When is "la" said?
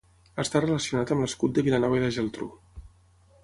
2.05-2.11